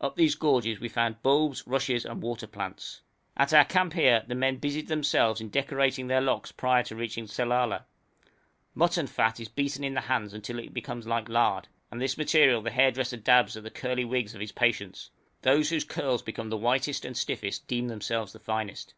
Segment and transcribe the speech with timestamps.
[0.00, 3.00] Up these gorges we found bulbs, rushes, and water plants.
[3.36, 7.26] At our camp here our men busied themselves in decorating their locks prior to reaching
[7.26, 7.84] Sellala.
[8.76, 12.62] Mutton fat is beaten in the hands till it becomes like lard, and this material
[12.62, 15.10] the hairdresser dabs at the curly wigs of his patients;
[15.42, 18.94] those whose curls become the whitest and stiffest deem themselves the finest.